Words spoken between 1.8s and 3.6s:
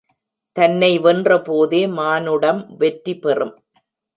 மானுடம் வெற்றி பெறும்.